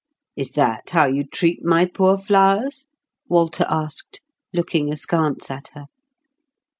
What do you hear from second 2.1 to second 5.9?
flowers?" Walter asked, looking askance at her.